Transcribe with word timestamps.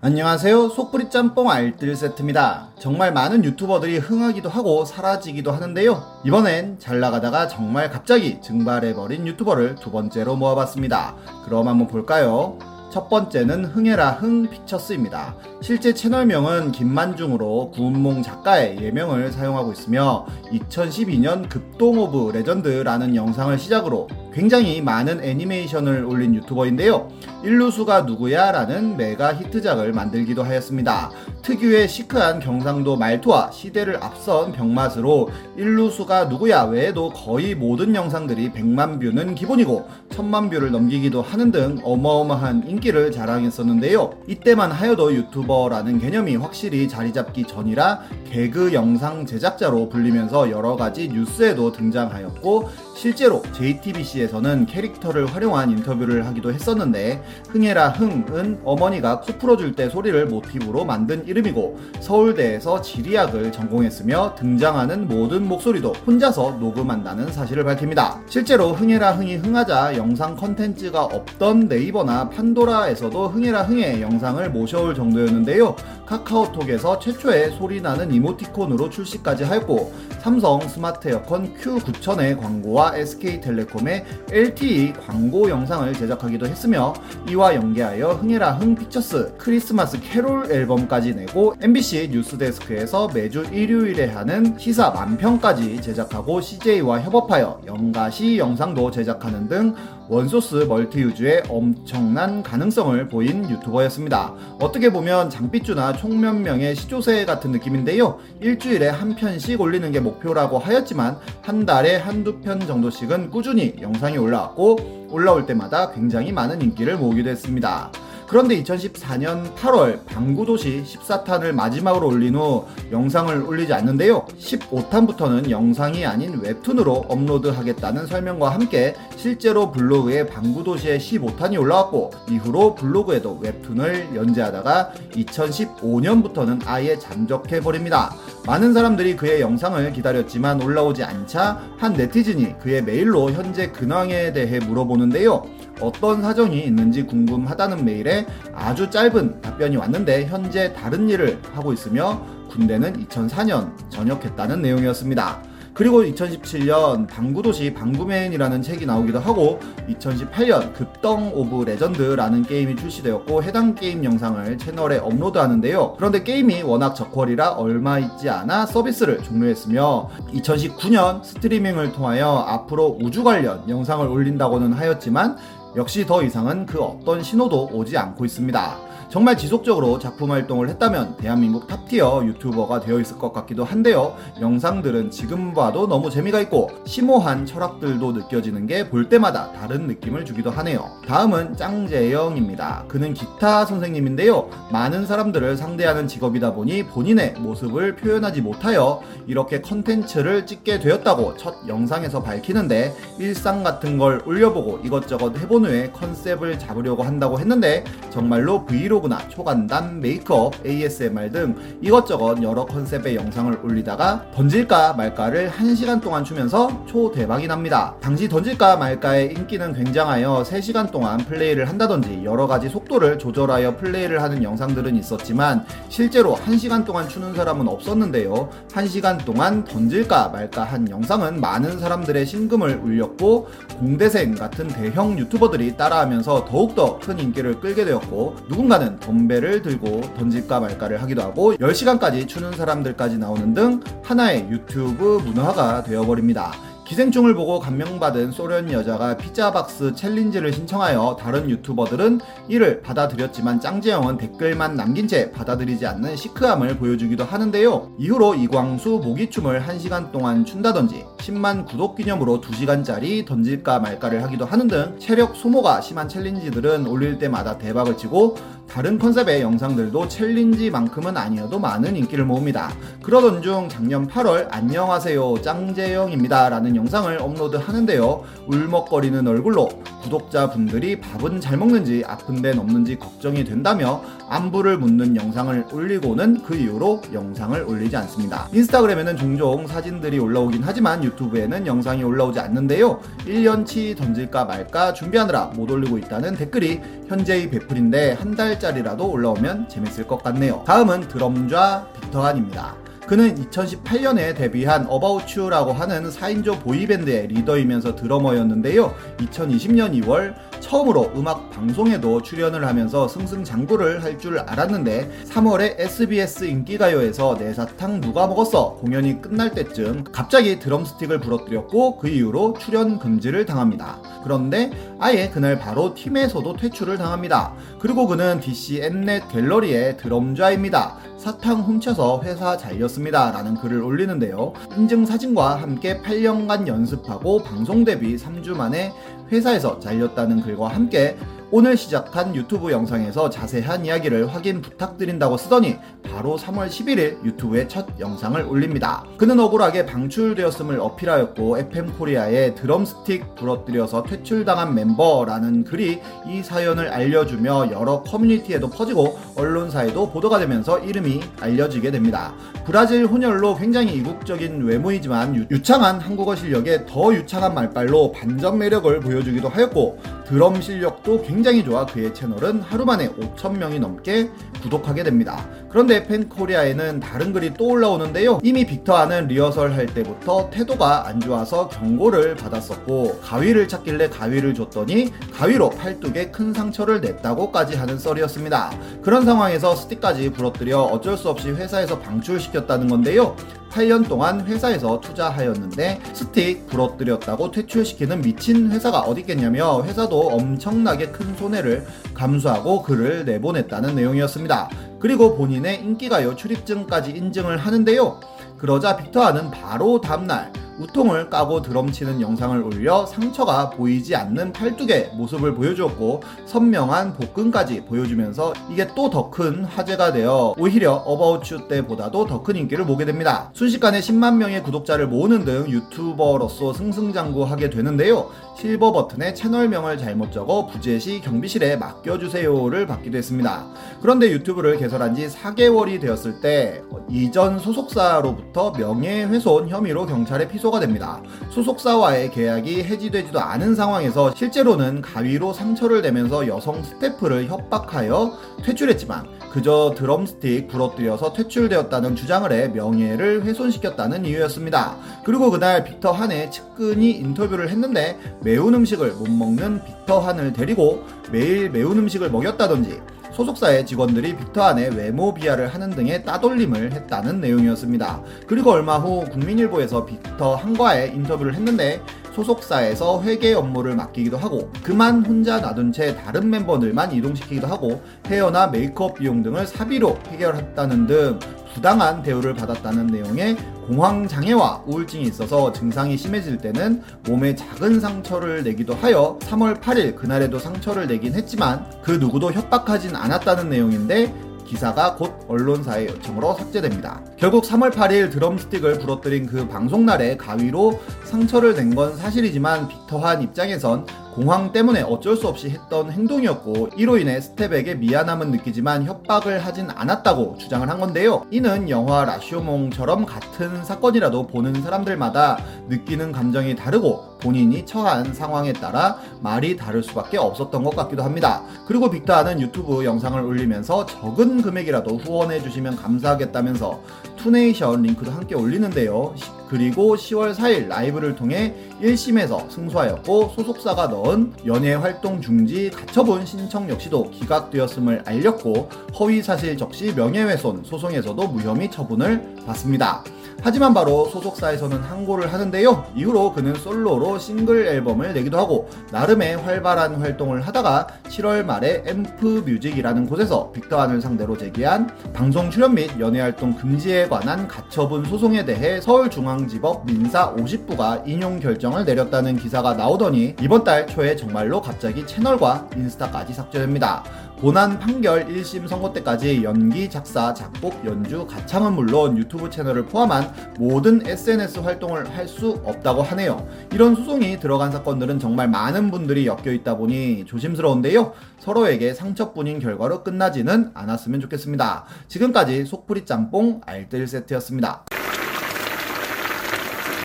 안녕하세요. 0.00 0.68
속풀이 0.68 1.10
짬뽕 1.10 1.50
알뜰 1.50 1.96
세트입니다. 1.96 2.68
정말 2.78 3.12
많은 3.12 3.44
유튜버들이 3.44 3.98
흥하기도 3.98 4.48
하고 4.48 4.84
사라지기도 4.84 5.50
하는데요. 5.50 6.20
이번엔 6.24 6.78
잘 6.78 7.00
나가다가 7.00 7.48
정말 7.48 7.90
갑자기 7.90 8.40
증발해버린 8.40 9.26
유튜버를 9.26 9.74
두 9.74 9.90
번째로 9.90 10.36
모아봤습니다. 10.36 11.16
그럼 11.44 11.66
한번 11.66 11.88
볼까요? 11.88 12.56
첫 12.90 13.10
번째는 13.10 13.66
흥해라 13.66 14.12
흥 14.12 14.48
픽처스입니다. 14.48 15.36
실제 15.60 15.92
채널명은 15.92 16.72
김만중으로 16.72 17.70
구운몽 17.72 18.22
작가의 18.22 18.80
예명을 18.80 19.30
사용하고 19.30 19.72
있으며 19.72 20.26
2012년 20.50 21.48
급똥 21.48 21.98
of 21.98 22.32
legend라는 22.32 23.14
영상을 23.14 23.58
시작으로 23.58 24.08
굉장히 24.32 24.80
많은 24.80 25.22
애니메이션을 25.22 26.04
올린 26.04 26.34
유튜버인데요. 26.34 27.08
일루수가 27.44 28.02
누구야? 28.02 28.52
라는 28.52 28.96
메가 28.96 29.34
히트작을 29.34 29.92
만들기도 29.92 30.42
하였습니다. 30.42 31.10
특유의 31.42 31.88
시크한 31.88 32.40
경상도 32.40 32.96
말투와 32.96 33.50
시대를 33.50 34.02
앞선 34.02 34.52
병맛으로 34.52 35.30
일루수가 35.56 36.26
누구야? 36.26 36.64
외에도 36.64 37.10
거의 37.10 37.54
모든 37.54 37.94
영상들이 37.94 38.52
100만 38.52 39.00
뷰는 39.00 39.34
기본이고 39.34 39.88
1000만 40.10 40.50
뷰를 40.50 40.70
넘기기도 40.70 41.22
하는 41.22 41.50
등 41.50 41.78
어마어마한 41.82 42.64
인기를 42.78 43.12
자랑했었는데요. 43.12 44.10
이때만 44.26 44.70
하여도 44.70 45.12
유튜버라는 45.12 45.98
개념이 45.98 46.36
확실히 46.36 46.88
자리 46.88 47.12
잡기 47.12 47.44
전이라 47.44 48.02
개그 48.30 48.72
영상 48.72 49.26
제작자로 49.26 49.88
불리면서 49.88 50.50
여러 50.50 50.76
가지 50.76 51.08
뉴스에도 51.08 51.72
등장하였고 51.72 52.68
실제로 52.94 53.42
JTBC에서는 53.52 54.66
캐릭터를 54.66 55.26
활용한 55.26 55.70
인터뷰를 55.70 56.26
하기도 56.26 56.52
했었는데 56.52 57.22
흥해라 57.48 57.90
흥은 57.90 58.60
어머니가 58.64 59.20
코 59.20 59.38
풀어줄 59.38 59.74
때 59.74 59.88
소리를 59.88 60.26
모티브로 60.26 60.84
만든 60.84 61.26
이름이고 61.26 61.78
서울대에서 62.00 62.82
지리학을 62.82 63.52
전공했으며 63.52 64.34
등장하는 64.36 65.06
모든 65.08 65.46
목소리도 65.46 65.92
혼자서 66.06 66.58
녹음한다는 66.60 67.32
사실을 67.32 67.64
밝힙니다. 67.64 68.20
실제로 68.28 68.72
흥해라 68.72 69.12
흥이 69.12 69.36
흥하자 69.36 69.96
영상 69.96 70.36
컨텐츠가 70.36 71.04
없던 71.04 71.68
네이버나 71.68 72.30
판도라 72.30 72.67
에서도 72.68 73.28
흥해라 73.28 73.62
흥의 73.62 74.02
영상을 74.02 74.50
모셔올 74.50 74.94
정도였는데요. 74.94 75.74
카카오톡에서 76.04 76.98
최초의 76.98 77.52
소리나는 77.52 78.12
이모티콘으로 78.12 78.90
출시까지 78.90 79.44
하였고 79.44 79.92
삼성 80.20 80.60
스마트 80.68 81.08
에어컨 81.08 81.54
Q9000의 81.54 82.40
광고와 82.40 82.96
SK텔레콤의 82.96 84.04
LTE 84.30 84.92
광고 85.06 85.48
영상을 85.48 85.92
제작하기도 85.92 86.46
했으며 86.46 86.94
이와 87.28 87.54
연계하여 87.54 88.12
흥해라 88.12 88.52
흥 88.54 88.74
픽처스 88.74 89.34
크리스마스 89.38 90.00
캐롤 90.00 90.50
앨범까지 90.50 91.14
내고 91.14 91.54
MBC 91.60 92.08
뉴스데스크에서 92.12 93.08
매주 93.14 93.44
일요일에 93.52 94.06
하는 94.06 94.58
시사 94.58 94.90
만평까지 94.90 95.80
제작하고 95.80 96.40
CJ와 96.40 97.00
협업하여 97.00 97.62
연가시 97.66 98.38
영상도 98.38 98.90
제작하는 98.90 99.48
등 99.48 99.74
one 100.08 100.27
source 100.27 100.66
multi 100.68 101.00
use의 101.00 101.42
엄청난 101.48 102.42
가능성을 102.42 103.08
보인 103.08 103.48
유튜버였습니다. 103.48 104.34
어떻게 104.58 104.90
보면 104.90 105.28
장삐쭈나 105.28 105.92
총몇명의 105.94 106.76
시조새 106.76 107.26
같은 107.26 107.52
느낌인데요. 107.52 108.18
일주일에 108.40 108.88
한 108.88 109.14
편씩 109.14 109.60
올리는 109.60 109.92
게 109.92 110.00
목표라고 110.00 110.58
하였지만 110.58 111.18
한 111.42 111.66
달에 111.66 111.96
한두 111.96 112.40
편 112.40 112.58
정도씩은 112.58 113.30
꾸준히 113.30 113.74
영상이 113.80 114.16
올라왔고 114.16 115.08
올라올 115.10 115.44
때마다 115.44 115.92
굉장히 115.92 116.32
많은 116.32 116.62
인기를 116.62 116.96
모으기도 116.96 117.28
했습니다. 117.28 117.92
그런데 118.28 118.62
2014년 118.62 119.54
8월 119.54 120.04
방구도시 120.04 120.84
14탄을 120.84 121.52
마지막으로 121.52 122.08
올린 122.08 122.34
후 122.34 122.66
영상을 122.92 123.42
올리지 123.42 123.72
않는데요. 123.72 124.26
15탄부터는 124.38 125.48
영상이 125.48 126.04
아닌 126.04 126.38
웹툰으로 126.42 127.06
업로드하겠다는 127.08 128.06
설명과 128.06 128.50
함께 128.50 128.94
실제로 129.16 129.72
블로그에 129.72 130.26
방구도시의 130.26 130.98
15탄이 130.98 131.58
올라왔고 131.58 132.10
이후로 132.30 132.74
블로그에도 132.74 133.38
웹툰을 133.40 134.10
연재하다가 134.14 134.92
2015년부터는 135.12 136.60
아예 136.66 136.98
잠적해버립니다. 136.98 138.14
많은 138.46 138.74
사람들이 138.74 139.16
그의 139.16 139.40
영상을 139.40 139.90
기다렸지만 139.92 140.62
올라오지 140.62 141.02
않자 141.02 141.62
한 141.78 141.94
네티즌이 141.94 142.58
그의 142.58 142.82
메일로 142.84 143.30
현재 143.30 143.68
근황에 143.68 144.34
대해 144.34 144.58
물어보는데요. 144.58 145.44
어떤 145.80 146.22
사정이 146.22 146.60
있는지 146.64 147.02
궁금하다는 147.04 147.84
메일에 147.84 148.26
아주 148.54 148.90
짧은 148.90 149.40
답변이 149.40 149.76
왔는데 149.76 150.26
현재 150.26 150.72
다른 150.72 151.08
일을 151.08 151.38
하고 151.54 151.72
있으며 151.72 152.20
군대는 152.50 153.06
2004년 153.06 153.72
전역했다는 153.90 154.62
내용이었습니다. 154.62 155.42
그리고 155.78 156.02
2017년 156.02 157.06
방구도시 157.06 157.72
방구맨이라는 157.72 158.62
책이 158.62 158.84
나오기도 158.84 159.20
하고 159.20 159.60
2018년 159.88 160.74
급똥 160.74 161.30
of 161.32 161.66
legend라는 161.66 162.42
게임이 162.42 162.74
출시되었고 162.74 163.44
해당 163.44 163.76
게임 163.76 164.04
영상을 164.04 164.58
채널에 164.58 164.98
업로드하는데요. 164.98 165.94
그런데 165.96 166.24
게임이 166.24 166.62
워낙 166.62 166.94
저퀄이라 166.94 167.50
얼마 167.50 168.00
있지 168.00 168.28
않아 168.28 168.66
서비스를 168.66 169.22
종료했으며 169.22 170.10
2019년 170.34 171.22
스트리밍을 171.22 171.92
통하여 171.92 172.44
앞으로 172.48 172.98
우주 173.00 173.22
관련 173.22 173.62
영상을 173.68 174.04
올린다고는 174.04 174.72
하였지만 174.72 175.36
역시 175.76 176.06
더 176.06 176.22
이상은 176.22 176.66
그 176.66 176.80
어떤 176.80 177.22
신호도 177.22 177.70
오지 177.72 177.96
않고 177.96 178.24
있습니다. 178.24 178.87
정말 179.08 179.38
지속적으로 179.38 179.98
작품 179.98 180.30
활동을 180.32 180.68
했다면 180.68 181.16
대한민국 181.16 181.66
top 181.66 181.91
tier 181.91 182.24
유튜버가 182.26 182.80
되어 182.80 183.00
있을 183.00 183.16
것 183.18 183.32
같기도 183.32 183.64
한데요. 183.64 184.14
영상들은 184.38 185.10
지금 185.10 185.54
봐도 185.54 185.88
너무 185.88 186.10
재미가 186.10 186.40
있고 186.40 186.70
심오한 186.84 187.46
철학들도 187.46 188.12
느껴지는 188.12 188.66
게 188.66 188.88
볼 188.88 189.08
때마다 189.08 189.52
다른 189.52 189.86
느낌을 189.86 190.24
주기도 190.24 190.50
하네요. 190.50 190.90
다음은 191.06 191.56
짱재영입니다. 191.56 192.84
그는 192.88 193.12
기타 193.14 193.64
선생님인데요. 193.64 194.48
많은 194.72 195.06
사람들을 195.06 195.56
상대하는 195.56 196.06
직업이다 196.06 196.52
보니 196.54 196.84
본인의 196.84 197.34
모습을 197.38 197.96
표현하지 197.96 198.40
못하여 198.42 199.02
이렇게 199.26 199.60
컨텐츠를 199.60 200.46
찍게 200.46 200.80
되었다고 200.80 201.36
첫 201.36 201.54
영상에서 201.66 202.22
밝히는데 202.22 202.94
일상 203.18 203.62
같은 203.62 203.98
걸 203.98 204.22
올려보고 204.26 204.80
이것저것 204.84 205.36
해본 205.38 205.66
후에 205.66 205.90
컨셉을 205.92 206.58
잡으려고 206.58 207.02
한다고 207.02 207.38
했는데 207.38 207.84
정말로 208.10 208.64
브이로그 208.64 208.97
브이로그나 208.98 209.28
초간단, 209.28 210.00
메이크업, 210.00 210.66
ASMR 210.66 211.30
등 211.30 211.54
이것저것 211.80 212.42
여러 212.42 212.64
컨셉의 212.66 213.16
영상을 213.16 213.58
올리다가 213.62 214.24
던질까 214.34 214.94
말까를 214.94 215.50
1시간 215.50 216.00
동안 216.00 216.24
추면서 216.24 216.84
초대박이 216.86 217.46
납니다. 217.46 217.94
당시 218.00 218.28
던질까 218.28 218.76
말까의 218.76 219.32
인기는 219.32 219.72
굉장하여 219.72 220.42
3시간 220.46 220.90
동안 220.90 221.18
플레이를 221.18 221.68
한다든지 221.68 222.22
여러 222.24 222.46
가지 222.46 222.68
속도를 222.68 223.18
조절하여 223.18 223.76
플레이를 223.76 224.22
하는 224.22 224.42
영상들은 224.42 224.96
있었지만 224.96 225.64
실제로 225.88 226.34
1시간 226.36 226.84
동안 226.84 227.08
추는 227.08 227.34
사람은 227.34 227.68
없었는데요. 227.68 228.50
1시간 228.68 229.24
동안 229.24 229.64
던질까 229.64 230.28
말까 230.28 230.64
한 230.64 230.88
영상은 230.90 231.40
많은 231.40 231.78
사람들의 231.78 232.26
심금을 232.26 232.80
울렸고 232.82 233.48
공대생 233.78 234.34
같은 234.34 234.68
대형 234.68 235.18
유튜버들이 235.18 235.76
따라하면서 235.76 236.46
더욱더 236.46 236.98
큰 236.98 237.18
인기를 237.18 237.60
끌게 237.60 237.84
되었고 237.84 238.36
누군가는 238.48 238.87
때는 238.88 239.00
덤벨을 239.00 239.62
들고 239.62 240.00
던질까 240.16 240.60
말까를 240.60 241.02
하기도 241.02 241.22
하고 241.22 241.52
10시간까지 241.54 242.26
추는 242.26 242.52
사람들까지 242.52 243.18
나오는 243.18 243.52
등 243.52 243.80
하나의 244.02 244.48
유튜브 244.50 245.20
문화가 245.24 245.82
되어버립니다. 245.82 246.52
기생충을 246.88 247.34
보고 247.34 247.60
감명받은 247.60 248.32
소련 248.32 248.72
여자가 248.72 249.18
피자박스 249.18 249.94
챌린지를 249.94 250.54
신청하여 250.54 251.18
다른 251.20 251.50
유튜버들은 251.50 252.20
이를 252.48 252.80
받아들였지만 252.80 253.60
짱재영은 253.60 254.16
댓글만 254.16 254.74
남긴 254.74 255.06
채 255.06 255.30
받아들이지 255.30 255.86
않는 255.86 256.16
시크함을 256.16 256.78
보여주기도 256.78 257.24
하는데요. 257.24 257.92
이후로 257.98 258.36
이광수 258.36 259.02
모기춤을 259.04 259.66
1시간 259.66 260.12
동안 260.12 260.46
춘다든지 260.46 261.04
10만 261.18 261.66
구독 261.66 261.94
기념으로 261.94 262.40
2시간짜리 262.40 263.26
던질까 263.26 263.80
말까를 263.80 264.22
하기도 264.22 264.46
하는 264.46 264.66
등 264.66 264.96
체력 264.98 265.36
소모가 265.36 265.82
심한 265.82 266.08
챌린지들은 266.08 266.86
올릴 266.86 267.18
때마다 267.18 267.58
대박을 267.58 267.98
치고 267.98 268.36
다른 268.70 268.98
컨셉의 268.98 269.40
영상들도 269.40 270.08
챌린지만큼은 270.08 271.16
아니어도 271.16 271.58
많은 271.58 271.96
인기를 271.96 272.26
모읍니다. 272.26 272.70
그러던 273.02 273.40
중 273.42 273.68
작년 273.68 274.06
8월 274.06 274.48
안녕하세요 274.50 275.40
짱재영입니다 275.40 276.50
라는 276.50 276.76
영상을 276.76 277.16
업로드 277.18 277.56
하는데요. 277.56 278.24
울먹거리는 278.46 279.26
얼굴로 279.26 279.68
구독자분들이 280.02 281.00
밥은 281.00 281.40
잘 281.40 281.56
먹는지 281.56 282.04
아픈 282.06 282.42
데는 282.42 282.60
없는지 282.60 282.98
걱정이 282.98 283.44
된다며 283.44 284.02
안부를 284.28 284.78
묻는 284.78 285.16
영상을 285.16 285.66
올리고는 285.72 286.42
그 286.42 286.56
이후로 286.56 287.02
영상을 287.12 287.62
올리지 287.62 287.96
않습니다. 287.96 288.48
인스타그램에는 288.52 289.16
종종 289.16 289.66
사진들이 289.66 290.18
올라오긴 290.18 290.62
하지만 290.64 291.02
유튜브에는 291.04 291.66
영상이 291.66 292.02
올라오지 292.02 292.40
않는데요. 292.40 293.00
1년치 293.26 293.96
던질까 293.96 294.44
말까 294.44 294.92
준비하느라 294.92 295.52
못 295.54 295.70
올리고 295.70 295.96
있다는 295.98 296.36
댓글이 296.36 296.80
현재의 297.08 297.50
베플인데 297.50 298.12
한달 298.12 298.48
달짜리라도 298.48 299.10
올라오면 299.10 299.68
재밌을 299.68 300.06
것 300.06 300.22
같네요. 300.22 300.62
다음은 300.66 301.08
드럼좌 301.08 301.86
빅터한입니다. 302.00 302.76
그는 303.06 303.34
2018년에 303.34 304.36
데뷔한 304.36 304.86
About 304.88 305.34
U라고 305.34 305.72
하는 305.72 306.10
4인조 306.10 306.62
보이밴드의 306.62 307.28
리더이면서 307.28 307.94
드러머였는데요. 307.94 308.94
2020년 309.18 310.02
2월 310.02 310.34
처음으로 310.68 311.12
음악 311.16 311.48
방송에도 311.50 312.20
출연을 312.22 312.66
하면서 312.66 313.08
승승장구를 313.08 314.04
할 314.04 314.18
줄 314.18 314.40
알았는데 314.40 315.10
3월에 315.26 315.78
SBS 315.78 316.44
인기가요에서 316.44 317.36
내 317.38 317.54
사탕 317.54 318.00
누가 318.00 318.26
먹었어 318.26 318.74
공연이 318.80 319.22
끝날 319.22 319.52
때쯤 319.52 320.02
갑자기 320.10 320.58
드럼스틱을 320.58 321.20
부러뜨렸고 321.20 321.98
그 321.98 322.08
이후로 322.08 322.56
출연 322.58 322.98
금지를 322.98 323.46
당합니다. 323.46 323.98
그런데 324.24 324.72
아예 324.98 325.28
그날 325.28 325.56
바로 325.56 325.94
팀에서도 325.94 326.56
퇴출을 326.56 326.98
당합니다. 326.98 327.54
그리고 327.78 328.08
그는 328.08 328.40
DC 328.40 328.80
엠넷 328.82 329.28
갤러리에 329.28 329.96
드럼좌입니다. 329.98 330.96
사탕 331.18 331.62
훔쳐서 331.62 332.22
회사 332.24 332.56
잘렸습니다. 332.56 333.32
라는 333.32 333.54
글을 333.54 333.82
올리는데요. 333.82 334.52
인증 334.76 335.04
사진과 335.04 335.60
함께 335.60 336.00
8년간 336.00 336.66
연습하고 336.66 337.42
방송 337.42 337.84
데뷔 337.84 338.16
3주 338.16 338.56
만에 338.56 338.92
회사에서 339.30 339.78
잘렸다는 339.78 340.40
글과 340.40 340.68
함께 340.68 341.16
오늘 341.50 341.78
시작한 341.78 342.36
유튜브 342.36 342.70
영상에서 342.70 343.30
자세한 343.30 343.86
이야기를 343.86 344.34
확인 344.34 344.60
부탁드린다고 344.60 345.38
쓰더니 345.38 345.78
바로 346.02 346.36
3월 346.36 346.68
11일 346.68 347.24
유튜브에 347.24 347.66
첫 347.66 347.86
영상을 347.98 348.38
올립니다. 348.42 349.02
그는 349.16 349.40
억울하게 349.40 349.86
방출되었음을 349.86 350.78
어필하였고 350.78 351.56
FM 351.56 351.94
코리아에 351.94 352.54
드럼스틱 352.54 353.34
부러뜨려서 353.36 354.02
퇴출당한 354.02 354.74
멤버라는 354.74 355.64
글이 355.64 356.02
이 356.26 356.42
사연을 356.42 356.88
알려주며 356.88 357.70
여러 357.72 358.02
커뮤니티에도 358.02 358.68
퍼지고 358.68 359.18
언론사에도 359.34 360.10
보도가 360.10 360.38
되면서 360.40 360.78
이름이 360.80 361.22
알려지게 361.40 361.90
됩니다. 361.90 362.34
브라질 362.66 363.06
혼혈로 363.06 363.56
굉장히 363.56 363.94
이국적인 363.94 364.66
외모이지만 364.66 365.46
유창한 365.50 365.98
한국어 365.98 366.36
실력에 366.36 366.84
더 366.84 367.14
유창한 367.14 367.54
말빨로 367.54 368.12
반전 368.12 368.58
매력을 368.58 369.00
보여주기도 369.00 369.48
하였고 369.48 370.17
드럼 370.28 370.60
실력도 370.60 371.22
굉장히 371.22 371.64
좋아 371.64 371.86
그의 371.86 372.12
채널은 372.12 372.60
하루 372.60 372.84
만에 372.84 373.08
5천명이 373.08 373.80
넘게 373.80 374.28
구독하게 374.62 375.02
됩니다. 375.02 375.48
그런데 375.70 376.06
팬코리아에는 376.06 377.00
다른 377.00 377.32
글이 377.32 377.54
또 377.54 377.68
올라오는데요. 377.68 378.38
이미 378.42 378.66
빅터아는 378.66 379.28
리허설 379.28 379.72
할 379.72 379.86
때부터 379.86 380.50
태도가 380.50 381.08
안 381.08 381.18
좋아서 381.18 381.68
경고를 381.68 382.34
받았었고 382.34 383.20
가위를 383.22 383.68
찾길래 383.68 384.10
가위를 384.10 384.52
줬더니 384.52 385.10
가위로 385.32 385.70
팔뚝에 385.70 386.30
큰 386.30 386.52
상처를 386.52 387.00
냈다고까지 387.00 387.76
하는 387.76 387.98
썰이었습니다. 387.98 388.72
그런 389.00 389.24
상황에서 389.24 389.74
스틱까지 389.76 390.32
부러뜨려 390.32 390.78
어쩔 390.78 391.16
수 391.16 391.30
없이 391.30 391.52
회사에서 391.52 392.00
방출시켰다는 392.00 392.88
건데요. 392.88 393.34
8년 393.70 394.08
동안 394.08 394.46
회사에서 394.46 395.00
투자하였는데 395.00 396.00
스틱 396.12 396.66
부러뜨렸다고 396.68 397.50
퇴출시키는 397.50 398.22
미친 398.22 398.70
회사가 398.70 399.00
어딨겠냐며 399.00 399.82
회사도 399.84 400.28
엄청나게 400.28 401.08
큰 401.08 401.36
손해를 401.36 401.86
감수하고 402.14 402.82
글을 402.82 403.24
내보냈다는 403.24 403.94
내용이었습니다. 403.94 404.70
그리고 404.98 405.36
본인의 405.36 405.82
인기가요 405.82 406.34
출입증까지 406.36 407.10
인증을 407.12 407.58
하는데요. 407.58 408.20
그러자 408.58 408.96
빅터아는 408.96 409.50
바로 409.50 410.00
다음날 410.00 410.52
우통을 410.78 411.28
까고 411.28 411.60
드럼 411.62 411.90
치는 411.90 412.20
영상을 412.20 412.62
올려 412.62 413.04
상처가 413.06 413.70
보이지 413.70 414.14
않는 414.14 414.52
팔뚝의 414.52 415.12
모습을 415.14 415.54
보여주었고 415.54 416.22
선명한 416.46 417.14
복근까지 417.14 417.84
보여주면서 417.84 418.52
이게 418.70 418.86
또 418.94 419.08
더 419.10 419.30
큰 419.30 419.64
화제가 419.64 420.12
되어 420.12 420.54
오히려 420.58 420.92
어바웃슈 420.92 421.68
때보다도 421.68 422.26
더 422.26 422.42
큰 422.42 422.56
인기를 422.56 422.84
모게 422.84 423.04
됩니다. 423.04 423.50
순식간에 423.54 424.00
10만 424.00 424.36
명의 424.36 424.62
구독자를 424.62 425.08
모으는 425.08 425.44
등 425.44 425.66
유튜버로서 425.68 426.72
승승장구하게 426.74 427.70
되는데요. 427.70 428.30
실버 428.56 428.92
버튼에 428.92 429.34
채널명을 429.34 429.98
잘못 429.98 430.32
적어 430.32 430.66
부재시 430.66 431.20
경비실에 431.22 431.76
맡겨주세요를 431.76 432.86
받기도 432.86 433.18
했습니다. 433.18 433.66
그런데 434.00 434.30
유튜브를 434.30 434.78
개설한 434.78 435.14
지 435.14 435.28
4개월이 435.28 436.00
되었을 436.00 436.40
때 436.40 436.82
이전 437.08 437.58
소속사로부터 437.58 438.72
명예훼손 438.72 439.68
혐의로 439.68 440.06
경찰에 440.06 440.48
피소 440.48 440.67
가 440.70 440.80
됩니다. 440.80 441.22
소속사와의 441.50 442.30
계약이 442.30 442.84
해지되지도 442.84 443.40
않은 443.40 443.74
상황에서 443.74 444.34
실제로는 444.34 445.02
가위로 445.02 445.52
상처를 445.52 446.02
내면서 446.02 446.46
여성 446.46 446.82
스태프를 446.82 447.48
협박하여 447.48 448.32
퇴출했지만 448.64 449.26
그저 449.52 449.94
드럼스틱 449.96 450.68
부러뜨려서 450.68 451.32
퇴출되었다는 451.32 452.16
주장을 452.16 452.50
해 452.52 452.68
명예를 452.68 453.44
훼손시켰다는 453.44 454.24
이유였습니다. 454.24 454.96
그리고 455.24 455.50
그날 455.50 455.84
빅터 455.84 456.12
한의 456.12 456.50
측근이 456.50 457.10
인터뷰를 457.10 457.70
했는데 457.70 458.18
매운 458.42 458.74
음식을 458.74 459.12
못 459.12 459.28
먹는 459.30 459.84
빅터 459.84 460.20
한을 460.20 460.52
데리고 460.52 461.04
매일 461.32 461.70
매운 461.70 461.98
음식을 461.98 462.30
먹였다든지 462.30 463.00
소속사의 463.38 463.86
직원들이 463.86 464.36
빅터 464.36 464.62
안에 464.64 464.88
외모 464.88 465.32
비하를 465.32 465.72
하는 465.72 465.90
등의 465.90 466.24
따돌림을 466.24 466.90
했다는 466.90 467.40
내용이었습니다. 467.40 468.20
그리고 468.48 468.72
얼마 468.72 468.98
후 468.98 469.24
국민일보에서 469.30 470.06
빅터 470.06 470.56
한과의 470.56 471.14
인터뷰를 471.14 471.54
했는데 471.54 472.02
소속사에서 472.34 473.22
회계 473.22 473.54
업무를 473.54 473.94
맡기기도 473.94 474.36
하고 474.36 474.72
그만 474.82 475.24
혼자 475.24 475.60
놔둔 475.60 475.92
채 475.92 476.16
다른 476.16 476.50
멤버들만 476.50 477.12
이동시키기도 477.12 477.68
하고 477.68 478.02
헤어나 478.26 478.66
메이크업 478.66 479.18
비용 479.18 479.44
등을 479.44 479.68
사비로 479.68 480.18
해결했다는 480.30 481.06
등 481.06 481.38
부당한 481.78 482.24
대우를 482.24 482.54
받았다는 482.54 483.06
내용의 483.06 483.56
공황 483.86 484.26
장애와 484.26 484.82
우울증이 484.84 485.22
있어서 485.22 485.72
증상이 485.72 486.16
심해질 486.16 486.58
때는 486.58 487.02
몸에 487.28 487.54
작은 487.54 488.00
상처를 488.00 488.64
내기도 488.64 488.94
하여 488.94 489.38
3월 489.42 489.80
8일 489.80 490.16
그날에도 490.16 490.58
상처를 490.58 491.06
내긴 491.06 491.34
했지만 491.34 491.88
그 492.02 492.10
누구도 492.10 492.52
협박하진 492.52 493.14
않았다는 493.14 493.70
내용인데 493.70 494.47
기사가 494.68 495.16
곧 495.16 495.32
언론사의 495.48 496.08
요청으로 496.08 496.54
삭제됩니다. 496.54 497.22
결국 497.38 497.64
3월 497.64 497.90
8일 497.92 498.30
드럼스틱을 498.30 498.98
부러뜨린 498.98 499.46
그 499.46 499.66
방송날에 499.66 500.36
가위로 500.36 501.00
상처를 501.24 501.74
낸 501.74 501.88
건 501.94 502.16
사실이지만 502.16 502.86
빅터한 502.86 503.40
입장에선 503.42 504.04
공황 504.34 504.70
때문에 504.72 505.02
어쩔 505.02 505.36
수 505.36 505.48
없이 505.48 505.70
했던 505.70 506.12
행동이었고 506.12 506.90
이로 506.96 507.16
인해 507.18 507.40
스텝에게 507.40 507.94
미안함은 507.94 508.50
느끼지만 508.52 509.04
협박을 509.04 509.64
하진 509.64 509.88
않았다고 509.90 510.58
주장을 510.58 510.88
한 510.88 511.00
건데요. 511.00 511.46
이는 511.50 511.88
영화 511.88 512.24
라쇼몽처럼 512.26 513.24
같은 513.26 513.82
사건이라도 513.84 514.46
보는 514.48 514.82
사람들마다 514.82 515.58
느끼는 515.88 516.30
감정이 516.32 516.76
다르고 516.76 517.27
본인이 517.40 517.84
처한 517.86 518.34
상황에 518.34 518.72
따라 518.72 519.18
말이 519.40 519.76
다를 519.76 520.02
수밖에 520.02 520.38
없었던 520.38 520.82
것 520.82 520.94
같기도 520.96 521.22
합니다. 521.22 521.62
그리고 521.86 522.10
빅터한은 522.10 522.60
유튜브 522.60 523.04
영상을 523.04 523.40
올리면서 523.40 524.06
적은 524.06 524.62
금액이라도 524.62 525.16
후원해 525.18 525.60
주시면 525.60 525.96
감사하겠다면서 525.96 527.00
투네이션 527.36 528.02
링크도 528.02 528.30
함께 528.30 528.54
올리는데요. 528.54 529.34
그리고 529.68 530.16
10월 530.16 530.54
4일 530.54 530.88
라이브를 530.88 531.36
통해 531.36 531.74
1심에서 532.00 532.70
승소하였고 532.70 533.52
소속사가 533.56 534.08
넣은 534.08 534.52
연예 534.66 534.94
활동 534.94 535.40
중지 535.40 535.90
가처분 535.90 536.46
신청 536.46 536.88
역시도 536.88 537.30
기각되었음을 537.30 538.22
알렸고 538.24 538.88
허위 539.18 539.42
사실 539.42 539.76
적시 539.76 540.12
명예훼손 540.14 540.84
소송에서도 540.84 541.48
무혐의 541.48 541.90
처분을 541.90 542.56
받습니다. 542.66 543.22
하지만 543.60 543.92
바로 543.92 544.26
소속사에서는 544.26 544.98
항고를 544.98 545.52
하는데요. 545.52 546.04
이후로 546.14 546.52
그는 546.52 546.74
솔로로 546.74 547.38
싱글 547.38 547.86
앨범을 547.86 548.32
내기도 548.32 548.56
하고 548.56 548.88
나름의 549.10 549.56
활발한 549.56 550.14
활동을 550.14 550.60
하다가 550.62 551.08
7월 551.24 551.64
말에 551.64 552.04
앰프 552.06 552.64
뮤직이라는 552.66 553.26
곳에서 553.26 553.72
빅터한을 553.72 554.20
상대로 554.20 554.56
제기한 554.56 555.10
방송 555.32 555.70
출연 555.70 555.94
및 555.94 556.10
연예 556.20 556.40
활동 556.40 556.74
금지에 556.74 557.28
관한 557.28 557.66
가처분 557.66 558.24
소송에 558.26 558.64
대해 558.64 559.00
서울 559.00 559.28
중앙지법 559.58 560.06
민사 560.06 560.54
50부가 560.54 561.26
인용 561.26 561.58
결정을 561.58 562.04
내렸다는 562.04 562.56
기사가 562.56 562.94
나오더니 562.94 563.56
이번 563.60 563.82
달 563.82 564.06
초에 564.06 564.36
정말로 564.36 564.80
갑자기 564.80 565.26
채널과 565.26 565.88
인스타까지 565.96 566.54
삭제됩니다. 566.54 567.24
본안 567.58 567.98
판결 567.98 568.46
1심 568.46 568.86
선고 568.86 569.12
때까지 569.12 569.64
연기, 569.64 570.08
작사, 570.08 570.54
작곡, 570.54 571.04
연주, 571.04 571.44
가창은 571.46 571.94
물론 571.94 572.38
유튜브 572.38 572.70
채널을 572.70 573.06
포함한 573.06 573.52
모든 573.78 574.24
SNS 574.24 574.80
활동을 574.80 575.28
할 575.36 575.48
수 575.48 575.80
없다고 575.82 576.20
하네요. 576.22 576.68
이런 576.92 577.14
소송이 577.14 577.58
들어간 577.58 577.90
사건들은 577.90 578.38
정말 578.38 578.68
많은 578.68 579.10
분들이 579.10 579.46
엮여 579.46 579.72
있다 579.72 579.96
보니 579.96 580.44
조심스러운데요. 580.44 581.32
서로에게 581.58 582.12
상처뿐인 582.12 582.80
결과로 582.80 583.24
끝나지는 583.24 583.92
않았으면 583.94 584.40
좋겠습니다. 584.42 585.06
지금까지 585.26 585.86
속풀이 585.86 586.26
짬뽕 586.26 586.82
알뜰 586.84 587.26
세트였습니다. 587.26 588.04